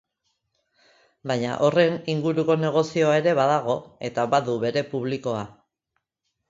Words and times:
Baina 1.31 1.51
horren 1.67 1.99
inguruko 2.15 2.57
negozioa 2.63 3.21
ere 3.21 3.37
badago 3.43 3.79
eta 4.11 4.27
badu 4.35 4.61
bere 4.67 4.89
publikoa. 4.97 5.47